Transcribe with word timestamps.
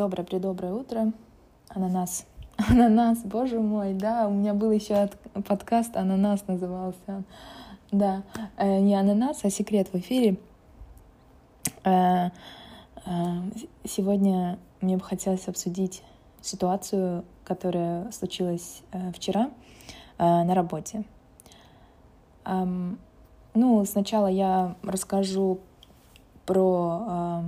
Доброе-предоброе 0.00 0.72
утро. 0.72 1.12
Ананас. 1.68 2.24
Ананас, 2.70 3.18
боже 3.18 3.60
мой, 3.60 3.92
да, 3.92 4.28
у 4.28 4.30
меня 4.30 4.54
был 4.54 4.70
еще 4.70 5.10
подкаст 5.46 5.94
«Ананас» 5.94 6.48
назывался. 6.48 7.22
Да, 7.92 8.22
э, 8.56 8.78
не 8.78 8.94
«Ананас», 8.94 9.44
а 9.44 9.50
«Секрет» 9.50 9.88
в 9.92 9.96
эфире. 9.96 10.38
Э, 11.84 12.28
э, 12.28 13.10
сегодня 13.84 14.58
мне 14.80 14.96
бы 14.96 15.02
хотелось 15.02 15.46
обсудить 15.48 16.02
ситуацию, 16.40 17.22
которая 17.44 18.10
случилась 18.10 18.82
вчера 19.14 19.50
на 20.16 20.54
работе. 20.54 21.04
Ну, 22.46 23.84
сначала 23.84 24.28
я 24.28 24.76
расскажу 24.82 25.60
про 26.46 27.42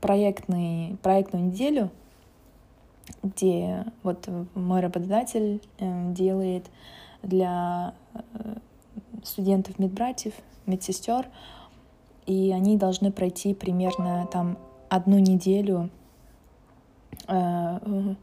проектный, 0.00 0.96
проектную 1.02 1.46
неделю, 1.46 1.90
где 3.22 3.84
вот 4.02 4.28
мой 4.54 4.80
работодатель 4.80 5.60
э, 5.78 6.12
делает 6.12 6.66
для 7.22 7.94
э, 8.14 8.56
студентов 9.22 9.78
медбратьев, 9.78 10.34
медсестер, 10.66 11.28
и 12.26 12.52
они 12.52 12.76
должны 12.76 13.12
пройти 13.12 13.54
примерно 13.54 14.26
там 14.30 14.58
одну 14.88 15.18
неделю, 15.18 15.90
э, 17.28 18.14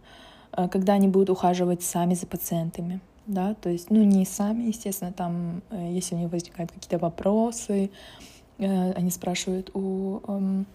когда 0.72 0.94
они 0.94 1.08
будут 1.08 1.30
ухаживать 1.30 1.84
сами 1.84 2.14
за 2.14 2.28
пациентами, 2.28 3.00
да, 3.26 3.56
то 3.56 3.70
есть, 3.70 3.90
ну, 3.90 4.04
не 4.04 4.26
сами, 4.26 4.64
естественно, 4.64 5.12
там, 5.12 5.64
если 5.72 6.14
у 6.16 6.18
них 6.20 6.32
возникают 6.32 6.72
какие-то 6.72 7.00
вопросы, 7.00 7.90
они 8.60 9.10
спрашивают 9.10 9.72
у 9.74 10.20
эм, 10.28 10.68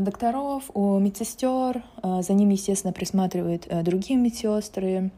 докторов, 0.00 0.70
у 0.74 0.98
медсестер. 0.98 1.84
Э, 2.02 2.22
за 2.22 2.32
ними, 2.32 2.54
естественно, 2.54 2.92
присматривают 2.92 3.66
э, 3.68 3.82
другие 3.82 4.18
медсестры. 4.18 5.10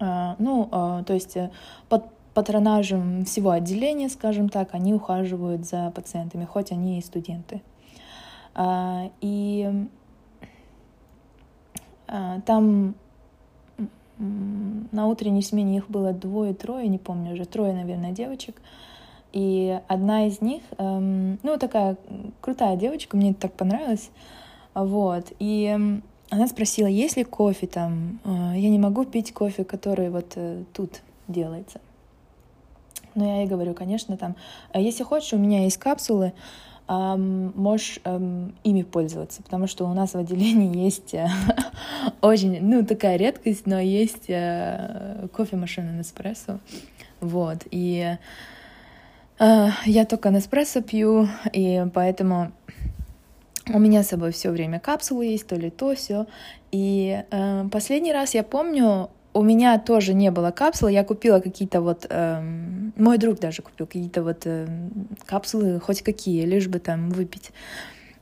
Ну, 0.00 0.68
то 1.06 1.14
есть 1.14 1.38
под 1.88 2.06
патронажем 2.34 3.24
всего 3.24 3.50
отделения, 3.50 4.08
скажем 4.08 4.48
так, 4.48 4.74
они 4.74 4.92
ухаживают 4.92 5.64
за 5.64 5.90
пациентами, 5.94 6.44
хоть 6.44 6.72
они 6.72 6.98
и 6.98 7.02
студенты. 7.02 7.62
И 9.20 9.88
там 12.08 12.94
на 14.18 15.06
утренней 15.06 15.42
смене 15.42 15.76
их 15.78 15.88
было 15.88 16.12
двое-трое, 16.12 16.88
не 16.88 16.98
помню 16.98 17.32
уже, 17.32 17.44
трое, 17.44 17.72
наверное, 17.72 18.12
девочек. 18.12 18.60
И 19.36 19.78
одна 19.86 20.28
из 20.28 20.40
них, 20.40 20.62
эм, 20.78 21.38
ну, 21.42 21.58
такая 21.58 21.98
крутая 22.40 22.74
девочка, 22.74 23.18
мне 23.18 23.32
это 23.32 23.40
так 23.40 23.52
понравилось. 23.52 24.08
Вот. 24.72 25.30
И 25.38 25.64
эм, 25.64 26.02
она 26.30 26.48
спросила, 26.48 26.86
есть 26.86 27.18
ли 27.18 27.24
кофе 27.24 27.66
там. 27.66 28.18
Э, 28.24 28.54
я 28.56 28.70
не 28.70 28.78
могу 28.78 29.04
пить 29.04 29.34
кофе, 29.34 29.64
который 29.64 30.08
вот 30.08 30.32
э, 30.36 30.64
тут 30.72 31.02
делается. 31.28 31.82
Но 33.14 33.26
я 33.26 33.42
ей 33.42 33.46
говорю, 33.46 33.74
конечно, 33.74 34.16
там, 34.16 34.36
«А 34.72 34.80
если 34.80 35.02
хочешь, 35.02 35.34
у 35.34 35.38
меня 35.38 35.64
есть 35.64 35.76
капсулы, 35.76 36.32
можешь 36.88 37.98
эм, 38.04 38.54
ими 38.62 38.84
пользоваться, 38.84 39.42
потому 39.42 39.66
что 39.66 39.86
у 39.86 39.92
нас 39.92 40.14
в 40.14 40.16
отделении 40.16 40.78
есть 40.82 41.12
э, 41.12 41.28
очень, 42.22 42.58
ну, 42.62 42.86
такая 42.86 43.16
редкость, 43.16 43.66
но 43.66 43.80
есть 43.80 44.30
э, 44.30 45.28
кофемашина 45.34 45.98
Неспрессо, 45.98 46.60
вот, 47.20 47.66
и 47.70 48.02
Э, 48.02 48.16
я 49.38 50.04
только 50.08 50.30
Неспрессо 50.30 50.82
пью, 50.82 51.28
и 51.52 51.84
поэтому 51.92 52.52
у 53.68 53.78
меня 53.78 54.02
с 54.02 54.08
собой 54.08 54.32
все 54.32 54.50
время 54.50 54.80
капсулы 54.80 55.26
есть, 55.26 55.46
то 55.46 55.56
ли 55.56 55.70
то, 55.70 55.94
все. 55.94 56.26
И 56.70 57.22
э, 57.30 57.68
последний 57.70 58.12
раз 58.12 58.34
я 58.34 58.42
помню, 58.42 59.10
у 59.34 59.42
меня 59.42 59.78
тоже 59.78 60.14
не 60.14 60.30
было 60.30 60.50
капсулы, 60.50 60.92
я 60.92 61.04
купила 61.04 61.40
какие-то 61.40 61.80
вот, 61.80 62.06
э, 62.08 62.40
мой 62.96 63.18
друг 63.18 63.38
даже 63.38 63.62
купил 63.62 63.86
какие-то 63.86 64.22
вот 64.22 64.42
э, 64.44 64.66
капсулы, 65.24 65.80
хоть 65.80 66.02
какие, 66.02 66.44
лишь 66.44 66.68
бы 66.68 66.78
там 66.78 67.10
выпить. 67.10 67.50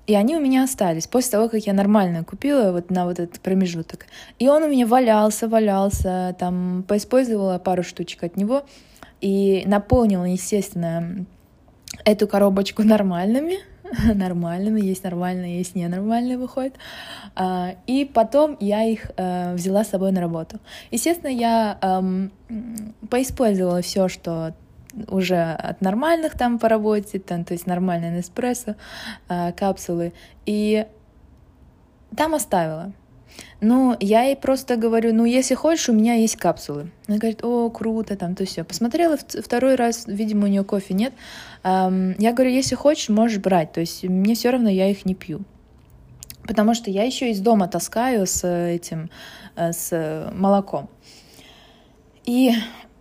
И 0.06 0.14
они 0.14 0.36
у 0.36 0.40
меня 0.40 0.64
остались 0.64 1.06
после 1.06 1.30
того, 1.30 1.48
как 1.48 1.66
я 1.66 1.72
нормально 1.72 2.24
купила 2.24 2.72
вот 2.72 2.90
на 2.90 3.06
вот 3.06 3.20
этот 3.20 3.40
промежуток. 3.40 4.06
И 4.38 4.48
он 4.48 4.62
у 4.62 4.68
меня 4.68 4.86
валялся, 4.86 5.48
валялся, 5.48 6.36
там 6.38 6.84
поиспользовала 6.86 7.58
пару 7.58 7.82
штучек 7.82 8.22
от 8.22 8.36
него 8.36 8.64
и 9.24 9.62
наполнил, 9.64 10.22
естественно, 10.26 11.24
эту 12.04 12.28
коробочку 12.28 12.82
нормальными, 12.82 13.56
нормальными, 14.14 14.82
есть 14.82 15.02
нормальные, 15.02 15.56
есть 15.58 15.74
ненормальные 15.74 16.36
выходят. 16.36 16.74
А, 17.34 17.74
и 17.86 18.04
потом 18.04 18.58
я 18.60 18.82
их 18.82 19.12
э, 19.16 19.54
взяла 19.54 19.82
с 19.82 19.88
собой 19.88 20.12
на 20.12 20.20
работу. 20.20 20.58
Естественно, 20.90 21.30
я 21.30 21.78
эм, 21.80 22.32
поиспользовала 23.08 23.80
все, 23.80 24.08
что 24.08 24.54
уже 25.08 25.40
от 25.42 25.80
нормальных 25.80 26.36
там 26.36 26.58
по 26.58 26.68
работе, 26.68 27.18
там, 27.18 27.46
то 27.46 27.54
есть 27.54 27.66
нормальные 27.66 28.18
Неспрессо, 28.18 28.74
э, 29.30 29.52
капсулы, 29.52 30.12
и 30.44 30.86
там 32.14 32.34
оставила. 32.34 32.92
Ну, 33.60 33.96
я 34.00 34.24
ей 34.24 34.36
просто 34.36 34.76
говорю, 34.76 35.14
ну, 35.14 35.24
если 35.24 35.54
хочешь, 35.54 35.88
у 35.88 35.92
меня 35.92 36.14
есть 36.14 36.36
капсулы. 36.36 36.90
Она 37.08 37.18
говорит, 37.18 37.42
о, 37.44 37.70
круто, 37.70 38.16
там, 38.16 38.34
то 38.34 38.44
все. 38.44 38.64
Посмотрела 38.64 39.16
второй 39.16 39.76
раз, 39.76 40.04
видимо, 40.06 40.44
у 40.44 40.48
нее 40.48 40.64
кофе 40.64 40.94
нет. 40.94 41.14
Я 41.64 42.32
говорю, 42.32 42.50
если 42.50 42.74
хочешь, 42.74 43.08
можешь 43.08 43.38
брать. 43.38 43.72
То 43.72 43.80
есть 43.80 44.04
мне 44.04 44.34
все 44.34 44.50
равно, 44.50 44.68
я 44.68 44.90
их 44.90 45.06
не 45.06 45.14
пью. 45.14 45.44
Потому 46.46 46.74
что 46.74 46.90
я 46.90 47.04
еще 47.04 47.30
из 47.30 47.40
дома 47.40 47.68
таскаю 47.68 48.26
с 48.26 48.46
этим, 48.46 49.10
э, 49.56 49.72
с 49.72 50.30
молоком. 50.34 50.90
И 52.24 52.52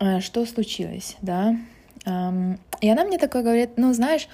э, 0.00 0.20
что 0.20 0.46
случилось, 0.46 1.16
да? 1.20 1.56
И 2.80 2.88
она 2.88 3.04
мне 3.04 3.18
такое 3.18 3.42
говорит, 3.42 3.72
ну, 3.76 3.92
знаешь, 3.92 4.26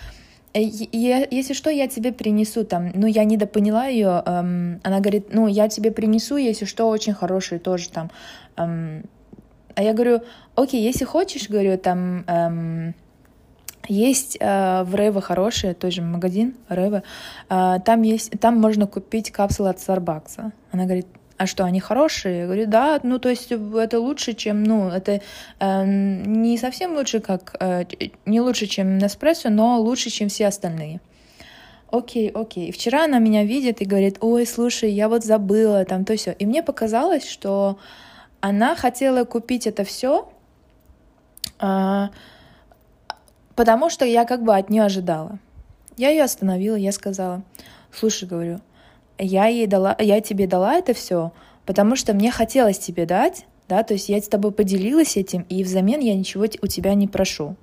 если 0.60 1.52
что, 1.52 1.70
я 1.70 1.88
тебе 1.88 2.12
принесу 2.12 2.64
там. 2.64 2.90
Ну, 2.94 3.06
я 3.06 3.24
недопоняла 3.24 3.88
ее. 3.88 4.22
Эм, 4.24 4.80
она 4.82 5.00
говорит, 5.00 5.28
ну, 5.32 5.46
я 5.46 5.68
тебе 5.68 5.90
принесу, 5.90 6.36
если 6.36 6.64
что, 6.64 6.88
очень 6.88 7.14
хороший 7.14 7.58
тоже 7.58 7.90
там. 7.90 8.10
Эм, 8.56 9.04
а 9.74 9.82
я 9.82 9.92
говорю, 9.92 10.22
окей, 10.54 10.82
если 10.82 11.04
хочешь, 11.04 11.50
говорю, 11.50 11.76
там 11.76 12.24
эм, 12.26 12.94
есть 13.88 14.36
э, 14.40 14.82
в 14.84 14.94
Рево 14.94 15.20
хороший 15.20 15.74
тоже 15.74 16.02
магазин 16.02 16.54
Рево. 16.68 17.02
Э, 17.48 17.78
там 17.84 18.02
есть, 18.02 18.38
там 18.40 18.58
можно 18.60 18.86
купить 18.86 19.30
капсулы 19.30 19.68
от 19.68 19.78
Starbucks. 19.78 20.52
Она 20.72 20.84
говорит, 20.84 21.06
а 21.38 21.46
что, 21.46 21.64
они 21.64 21.80
хорошие? 21.80 22.40
Я 22.40 22.44
говорю, 22.46 22.66
да, 22.66 22.98
ну, 23.02 23.18
то 23.18 23.28
есть 23.28 23.52
это 23.52 24.00
лучше, 24.00 24.32
чем, 24.32 24.64
ну, 24.64 24.88
это 24.88 25.20
э, 25.58 25.84
не 25.84 26.56
совсем 26.56 26.94
лучше, 26.94 27.20
как, 27.20 27.54
э, 27.60 27.84
не 28.24 28.40
лучше, 28.40 28.66
чем 28.66 28.98
Неспрессо, 28.98 29.50
но 29.50 29.78
лучше, 29.80 30.10
чем 30.10 30.28
все 30.28 30.46
остальные. 30.46 31.00
Окей, 31.90 32.30
окей. 32.30 32.72
Вчера 32.72 33.04
она 33.04 33.18
меня 33.18 33.44
видит 33.44 33.80
и 33.80 33.84
говорит, 33.84 34.16
ой, 34.20 34.46
слушай, 34.46 34.90
я 34.90 35.08
вот 35.08 35.24
забыла, 35.24 35.84
там, 35.84 36.04
то 36.04 36.16
все. 36.16 36.32
И 36.32 36.46
мне 36.46 36.62
показалось, 36.62 37.28
что 37.28 37.78
она 38.40 38.74
хотела 38.74 39.24
купить 39.24 39.66
это 39.66 39.84
все, 39.84 40.28
э, 41.60 42.08
потому 43.54 43.90
что 43.90 44.04
я 44.04 44.24
как 44.24 44.42
бы 44.42 44.56
от 44.56 44.70
нее 44.70 44.84
ожидала. 44.84 45.38
Я 45.96 46.10
ее 46.10 46.24
остановила, 46.24 46.76
я 46.76 46.92
сказала, 46.92 47.42
слушай, 47.92 48.28
говорю, 48.28 48.60
я 49.18 49.46
ей 49.46 49.66
дала, 49.66 49.96
я 49.98 50.20
тебе 50.20 50.46
дала 50.46 50.74
это 50.74 50.94
все, 50.94 51.32
потому 51.64 51.96
что 51.96 52.14
мне 52.14 52.30
хотелось 52.30 52.78
тебе 52.78 53.06
дать, 53.06 53.46
да, 53.68 53.82
то 53.82 53.94
есть 53.94 54.08
я 54.08 54.20
с 54.20 54.28
тобой 54.28 54.52
поделилась 54.52 55.16
этим, 55.16 55.42
и 55.48 55.64
взамен 55.64 56.00
я 56.00 56.14
ничего 56.14 56.44
у 56.62 56.66
тебя 56.66 56.94
не 56.94 57.08
прошу. 57.08 57.56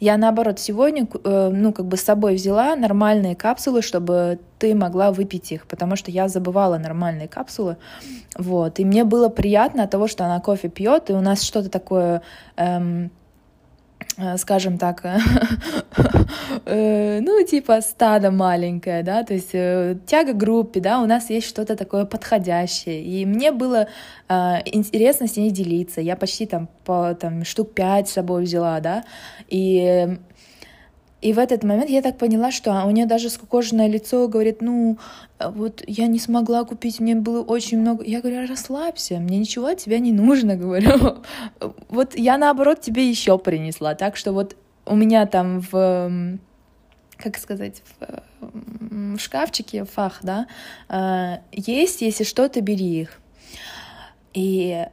Я, 0.00 0.16
наоборот, 0.16 0.58
сегодня, 0.58 1.06
э, 1.24 1.50
ну, 1.52 1.74
как 1.74 1.84
бы 1.84 1.98
с 1.98 2.02
собой 2.02 2.34
взяла 2.34 2.74
нормальные 2.74 3.36
капсулы, 3.36 3.82
чтобы 3.82 4.38
ты 4.58 4.74
могла 4.74 5.12
выпить 5.12 5.52
их, 5.52 5.66
потому 5.66 5.94
что 5.94 6.10
я 6.10 6.26
забывала 6.28 6.78
нормальные 6.78 7.28
капсулы, 7.28 7.76
вот, 8.36 8.78
и 8.80 8.84
мне 8.86 9.04
было 9.04 9.28
приятно 9.28 9.84
от 9.84 9.90
того, 9.90 10.06
что 10.08 10.24
она 10.24 10.40
кофе 10.40 10.68
пьет, 10.68 11.10
и 11.10 11.12
у 11.12 11.20
нас 11.20 11.42
что-то 11.42 11.68
такое 11.68 12.22
эм, 12.56 13.10
скажем 14.36 14.78
так, 14.78 15.02
э, 16.66 17.20
ну, 17.20 17.44
типа 17.44 17.80
стадо 17.80 18.30
маленькое, 18.30 19.02
да, 19.02 19.22
то 19.22 19.34
есть 19.34 19.50
э, 19.52 19.96
тяга 20.06 20.32
группе, 20.32 20.80
да, 20.80 21.00
у 21.00 21.06
нас 21.06 21.30
есть 21.30 21.48
что-то 21.48 21.76
такое 21.76 22.04
подходящее. 22.04 23.02
И 23.02 23.26
мне 23.26 23.52
было 23.52 23.88
интересно 24.28 25.26
с 25.26 25.36
ней 25.36 25.50
делиться. 25.50 26.00
Я 26.00 26.14
почти 26.14 26.46
там 26.46 26.68
по 26.84 27.14
там, 27.14 27.44
штук 27.44 27.74
пять 27.74 28.08
с 28.08 28.12
собой 28.12 28.44
взяла, 28.44 28.78
да, 28.78 29.02
и 29.48 30.18
и 31.20 31.32
в 31.34 31.38
этот 31.38 31.64
момент 31.64 31.90
я 31.90 32.00
так 32.00 32.16
поняла, 32.16 32.50
что 32.50 32.84
у 32.86 32.90
нее 32.90 33.04
даже 33.04 33.28
скукоженное 33.28 33.88
лицо 33.88 34.26
говорит, 34.26 34.62
ну, 34.62 34.98
вот 35.38 35.82
я 35.86 36.06
не 36.06 36.18
смогла 36.18 36.64
купить, 36.64 36.98
мне 36.98 37.14
было 37.14 37.42
очень 37.42 37.78
много. 37.78 38.04
Я 38.04 38.20
говорю, 38.20 38.48
расслабься, 38.48 39.18
мне 39.18 39.38
ничего 39.38 39.66
от 39.66 39.78
тебя 39.78 39.98
не 39.98 40.12
нужно, 40.12 40.56
говорю. 40.56 41.18
Вот 41.88 42.16
я 42.16 42.38
наоборот 42.38 42.80
тебе 42.80 43.08
еще 43.08 43.38
принесла. 43.38 43.94
Так 43.94 44.16
что 44.16 44.32
вот 44.32 44.56
у 44.86 44.96
меня 44.96 45.26
там 45.26 45.60
в 45.60 46.38
как 47.18 47.36
сказать, 47.36 47.82
в, 47.98 49.16
в 49.16 49.18
шкафчике, 49.18 49.84
в 49.84 49.90
фах, 49.90 50.20
да, 50.22 50.46
э, 50.88 51.42
есть, 51.52 52.00
если 52.00 52.24
что-то, 52.24 52.62
бери 52.62 53.02
их. 53.02 53.20
И 54.32 54.86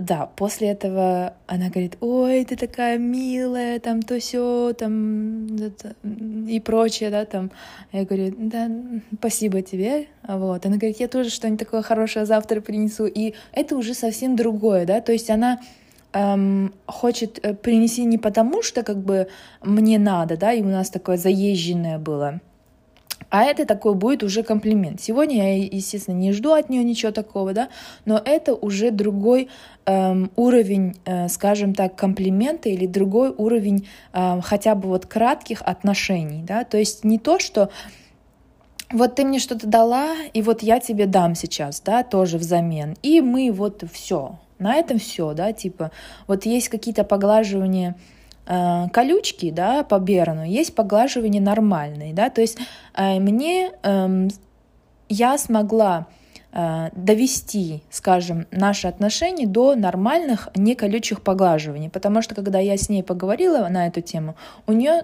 да, 0.00 0.26
после 0.36 0.68
этого 0.68 1.34
она 1.46 1.68
говорит, 1.68 1.96
ой, 2.00 2.44
ты 2.44 2.56
такая 2.56 2.98
милая, 2.98 3.78
там 3.80 4.02
то 4.02 4.18
все, 4.18 4.72
там 4.72 5.46
это, 5.56 5.94
и 6.48 6.60
прочее, 6.60 7.10
да, 7.10 7.24
там. 7.24 7.50
Я 7.92 8.04
говорю, 8.04 8.34
да, 8.36 8.70
спасибо 9.18 9.62
тебе, 9.62 10.06
вот. 10.26 10.66
Она 10.66 10.76
говорит, 10.76 11.00
я 11.00 11.08
тоже 11.08 11.30
что-нибудь 11.30 11.60
такое 11.60 11.82
хорошее 11.82 12.26
завтра 12.26 12.60
принесу, 12.60 13.06
и 13.06 13.34
это 13.52 13.76
уже 13.76 13.94
совсем 13.94 14.36
другое, 14.36 14.86
да, 14.86 15.00
то 15.00 15.12
есть 15.12 15.30
она 15.30 15.60
эм, 16.12 16.74
хочет 16.86 17.38
э, 17.42 17.54
принести 17.54 18.04
не 18.04 18.18
потому, 18.18 18.62
что 18.62 18.82
как 18.82 18.98
бы 18.98 19.28
мне 19.62 19.98
надо, 19.98 20.36
да, 20.36 20.52
и 20.52 20.62
у 20.62 20.68
нас 20.68 20.90
такое 20.90 21.16
заезженное 21.16 21.98
было, 21.98 22.40
а 23.30 23.44
это 23.44 23.66
такой 23.66 23.94
будет 23.94 24.22
уже 24.22 24.42
комплимент. 24.42 25.00
Сегодня 25.00 25.36
я, 25.36 25.64
естественно, 25.64 26.14
не 26.14 26.32
жду 26.32 26.52
от 26.52 26.68
нее 26.68 26.82
ничего 26.82 27.12
такого, 27.12 27.52
да, 27.52 27.68
но 28.04 28.20
это 28.24 28.54
уже 28.54 28.90
другой 28.90 29.48
эм, 29.84 30.30
уровень, 30.36 30.96
э, 31.04 31.28
скажем 31.28 31.74
так, 31.74 31.94
комплимента 31.94 32.68
или 32.68 32.86
другой 32.86 33.30
уровень 33.36 33.86
э, 34.12 34.40
хотя 34.42 34.74
бы 34.74 34.88
вот 34.88 35.06
кратких 35.06 35.62
отношений, 35.62 36.42
да, 36.42 36.64
то 36.64 36.78
есть 36.78 37.04
не 37.04 37.18
то, 37.18 37.38
что 37.38 37.70
вот 38.90 39.16
ты 39.16 39.24
мне 39.24 39.38
что-то 39.38 39.66
дала, 39.66 40.14
и 40.32 40.40
вот 40.40 40.62
я 40.62 40.80
тебе 40.80 41.06
дам 41.06 41.34
сейчас, 41.34 41.80
да, 41.80 42.02
тоже 42.02 42.38
взамен, 42.38 42.96
и 43.02 43.20
мы 43.20 43.52
вот 43.52 43.84
все, 43.92 44.38
на 44.58 44.74
этом 44.76 44.98
все, 44.98 45.34
да, 45.34 45.52
типа, 45.52 45.90
вот 46.26 46.46
есть 46.46 46.68
какие-то 46.70 47.04
поглаживания 47.04 47.96
колючки, 48.92 49.50
да, 49.50 49.82
по 49.82 49.98
Берну, 49.98 50.44
есть 50.44 50.74
поглаживания 50.74 51.40
нормальные, 51.40 52.14
да, 52.14 52.30
то 52.30 52.40
есть 52.40 52.58
э, 52.94 53.20
мне, 53.20 53.72
э, 53.82 54.28
я 55.10 55.36
смогла 55.36 56.06
э, 56.52 56.88
довести, 56.92 57.82
скажем, 57.90 58.46
наши 58.50 58.88
отношения 58.88 59.46
до 59.46 59.74
нормальных 59.74 60.48
неколючих 60.54 61.20
поглаживаний, 61.20 61.90
потому 61.90 62.22
что 62.22 62.34
когда 62.34 62.58
я 62.58 62.78
с 62.78 62.88
ней 62.88 63.02
поговорила 63.02 63.68
на 63.68 63.86
эту 63.86 64.00
тему, 64.00 64.34
у 64.66 64.72
нее 64.72 65.02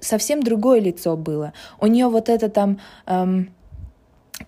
совсем 0.00 0.42
другое 0.42 0.80
лицо 0.80 1.16
было, 1.16 1.52
у 1.80 1.86
нее 1.86 2.06
вот 2.08 2.28
это 2.28 2.48
там... 2.48 2.78
Эм, 3.06 3.50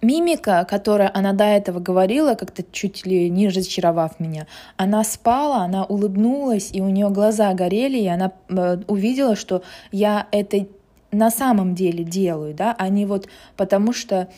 мимика, 0.02 0.66
которая 0.69 1.10
она 1.12 1.32
до 1.32 1.44
этого 1.44 1.81
говорила, 1.81 2.34
как-то 2.34 2.62
чуть 2.70 3.06
ли 3.06 3.31
не 3.31 3.48
разочаровав 3.48 4.20
меня, 4.20 4.46
она 4.76 5.04
спала, 5.04 5.64
она 5.64 5.84
улыбнулась, 5.84 6.70
и 6.72 6.81
у 6.81 6.88
нее 6.88 7.10
глаза 7.10 7.52
горели, 7.54 7.98
и 7.98 8.06
она 8.06 8.32
э, 8.48 8.78
увидела, 8.87 9.37
что 9.37 9.62
я 9.93 10.26
это 10.31 10.66
на 11.12 11.31
самом 11.31 11.75
деле 11.75 12.04
делаю, 12.04 12.54
да, 12.54 12.75
а 12.78 12.88
не 12.88 13.06
вот 13.06 13.28
потому 13.56 13.93
что 13.93 14.28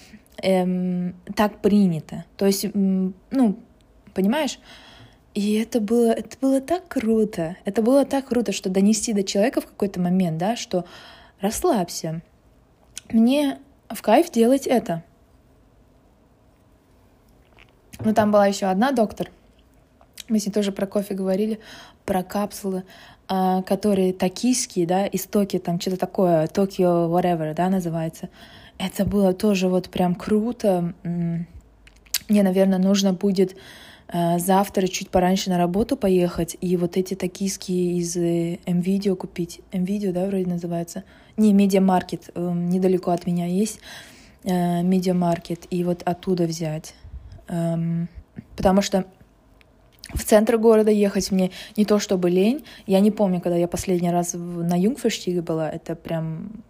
эм, 0.42 1.14
так 1.34 1.60
принято. 1.60 2.24
То 2.36 2.46
есть, 2.46 2.66
ну, 2.74 3.58
понимаешь? 4.14 4.58
И 5.34 5.54
это 5.54 5.80
было, 5.80 6.10
это 6.10 6.36
было 6.40 6.60
так 6.60 6.88
круто. 6.88 7.56
Это 7.64 7.82
было 7.82 8.04
так 8.04 8.26
круто, 8.26 8.52
что 8.52 8.70
донести 8.70 9.12
до 9.12 9.22
человека 9.22 9.60
в 9.60 9.66
какой-то 9.66 10.00
момент, 10.00 10.38
да, 10.38 10.56
что 10.56 10.84
расслабься. 11.40 12.22
Мне 13.10 13.58
в 13.88 14.02
кайф 14.02 14.30
делать 14.30 14.66
это. 14.66 15.04
Ну, 18.04 18.14
там 18.14 18.30
была 18.30 18.46
еще 18.46 18.66
одна 18.66 18.92
доктор. 18.92 19.30
Мы 20.28 20.38
с 20.38 20.46
ней 20.46 20.52
тоже 20.52 20.72
про 20.72 20.86
кофе 20.86 21.14
говорили, 21.14 21.58
про 22.04 22.22
капсулы, 22.22 22.84
а, 23.28 23.62
которые 23.62 24.12
токийские, 24.12 24.86
да, 24.86 25.06
истоки, 25.06 25.58
там 25.58 25.80
что-то 25.80 25.96
такое, 25.96 26.46
Токио, 26.46 27.08
whatever, 27.08 27.54
да, 27.54 27.68
называется. 27.68 28.28
Это 28.78 29.04
было 29.04 29.32
тоже 29.32 29.68
вот 29.68 29.88
прям 29.88 30.14
круто. 30.14 30.94
Мне, 31.02 32.42
наверное, 32.42 32.78
нужно 32.78 33.12
будет 33.12 33.56
а, 34.08 34.38
завтра 34.38 34.86
чуть 34.86 35.10
пораньше 35.10 35.50
на 35.50 35.58
работу 35.58 35.96
поехать 35.96 36.56
и 36.60 36.76
вот 36.76 36.96
эти 36.96 37.14
токийские 37.14 37.98
из 37.98 38.16
МВидео 38.16 39.16
купить. 39.16 39.60
МВидео, 39.72 40.12
да, 40.12 40.26
вроде 40.26 40.46
называется. 40.46 41.04
Не, 41.36 41.52
MediaMarkt, 41.52 42.30
эм, 42.34 42.68
недалеко 42.68 43.10
от 43.10 43.26
меня 43.26 43.46
есть 43.46 43.80
э, 44.44 44.82
Медиамаркет, 44.82 45.66
и 45.70 45.84
вот 45.84 46.02
оттуда 46.04 46.44
взять. 46.44 46.94
Эм, 47.48 48.08
потому 48.56 48.82
что 48.82 49.04
в 50.14 50.24
центр 50.24 50.56
города 50.56 50.90
ехать 50.90 51.30
мне 51.30 51.50
не 51.76 51.84
то 51.84 51.98
чтобы 51.98 52.30
лень. 52.30 52.64
Я 52.86 53.00
не 53.00 53.10
помню, 53.10 53.40
когда 53.40 53.56
я 53.56 53.68
последний 53.68 54.10
раз 54.10 54.34
на 54.34 54.78
Юнгферштиге 54.78 55.42
была. 55.42 55.70
Это 55.70 55.94
прям... 55.94 56.62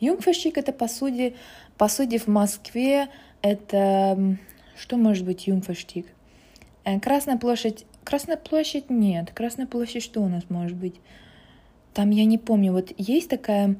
Юнгферштиг— 0.00 0.56
это, 0.58 0.72
по 0.72 0.88
сути, 0.88 1.34
по 1.76 1.88
сути, 1.88 2.18
в 2.18 2.26
Москве 2.26 3.08
это... 3.42 4.36
Что 4.76 4.96
может 4.96 5.24
быть 5.24 5.46
Юнгферштиг? 5.48 6.06
Э, 6.84 7.00
Красная 7.00 7.36
площадь... 7.36 7.84
Красная 8.04 8.36
площадь 8.36 8.90
нет. 8.90 9.32
Красная 9.34 9.66
площадь 9.66 10.02
что 10.02 10.20
у 10.22 10.28
нас 10.28 10.44
может 10.48 10.76
быть? 10.76 11.00
Там 11.94 12.10
я 12.10 12.24
не 12.24 12.38
помню. 12.38 12.72
Вот 12.72 12.92
есть 12.96 13.28
такая 13.28 13.76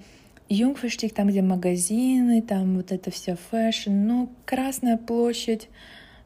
Jungfernstieg, 0.48 1.14
там, 1.14 1.28
где 1.28 1.42
магазины, 1.42 2.40
там 2.42 2.76
вот 2.76 2.92
это 2.92 3.10
все 3.10 3.36
fashion, 3.50 3.90
ну, 3.90 4.30
Красная 4.46 4.96
площадь, 4.96 5.68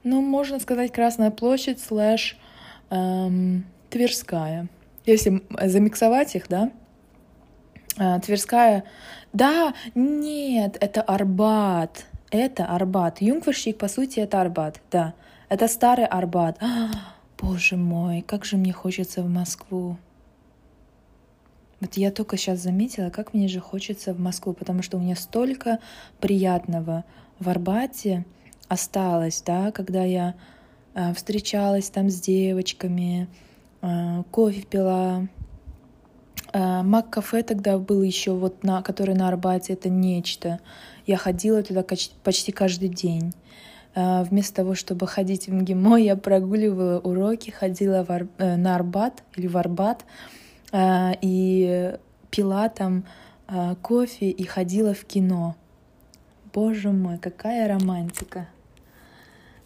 ну, 0.05 0.21
можно 0.23 0.61
сказать, 0.61 0.93
Красная 0.93 1.31
площадь 1.31 1.81
slash 1.81 2.37
эм, 2.91 3.65
Тверская. 3.91 4.69
Если 5.05 5.43
замиксовать 5.65 6.37
их, 6.37 6.47
да, 6.49 6.71
э, 7.99 8.21
Тверская, 8.21 8.85
да, 9.33 9.75
нет, 9.95 10.77
это 10.81 11.03
Арбат, 11.03 12.07
это 12.31 12.67
Арбат. 12.67 13.21
Jungfernstieg, 13.20 13.79
по 13.79 13.89
сути, 13.89 14.21
это 14.21 14.41
Арбат, 14.41 14.81
да, 14.91 15.15
это 15.49 15.67
старый 15.67 16.07
Арбат. 16.07 16.59
А, 16.63 16.91
боже 17.41 17.77
мой, 17.77 18.23
как 18.23 18.45
же 18.45 18.57
мне 18.57 18.73
хочется 18.73 19.23
в 19.23 19.29
Москву. 19.29 19.97
Вот 21.82 21.94
я 21.94 22.12
только 22.12 22.37
сейчас 22.37 22.61
заметила, 22.61 23.11
как 23.11 23.34
мне 23.34 23.49
же 23.49 23.58
хочется 23.58 24.14
в 24.14 24.20
Москву, 24.20 24.52
потому 24.52 24.82
что 24.82 24.99
у 24.99 25.00
меня 25.00 25.17
столько 25.17 25.81
приятного 26.20 27.05
в 27.40 27.49
Арбате 27.49 28.25
осталось, 28.69 29.43
да, 29.44 29.73
когда 29.73 30.05
я 30.05 30.37
э, 30.94 31.12
встречалась 31.12 31.90
там 31.90 32.09
с 32.09 32.21
девочками, 32.21 33.26
э, 33.80 34.23
кофе 34.30 34.62
пила. 34.62 35.26
Э, 36.52 36.83
Мак-кафе 36.83 37.42
тогда 37.42 37.78
был 37.78 38.00
еще 38.02 38.30
вот 38.30 38.62
на, 38.62 38.80
который 38.83 39.16
на 39.16 39.26
Арбате, 39.26 39.73
это 39.73 39.88
нечто. 39.88 40.61
Я 41.04 41.16
ходила 41.16 41.64
туда 41.64 41.85
почти 42.23 42.52
каждый 42.52 42.90
день. 42.90 43.35
Вместо 43.95 44.54
того, 44.54 44.75
чтобы 44.75 45.07
ходить 45.07 45.49
в 45.49 45.52
МГИМО, 45.52 45.97
я 45.97 46.16
прогуливала 46.16 46.99
уроки, 47.00 47.50
ходила 47.50 48.04
в 48.04 48.11
Ар... 48.11 48.26
на 48.38 48.75
Арбат 48.75 49.23
или 49.37 49.49
в 49.49 49.59
Арбат, 49.59 50.07
и 50.73 51.99
пила 52.31 52.69
там 52.69 53.05
а, 53.47 53.75
кофе 53.76 54.31
и 54.31 54.45
ходила 54.45 54.95
в 54.95 55.05
кино. 55.05 55.57
Боже 56.52 56.91
мой, 56.91 57.19
какая 57.19 57.69
романтика. 57.69 58.49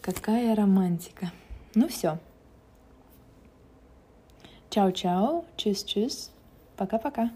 Какая 0.01 0.55
романтика. 0.55 1.33
Ну 1.75 1.89
все. 1.89 2.19
Чао-чао, 4.71 5.45
чус-чус. 5.57 6.31
Пока-пока. 6.77 7.31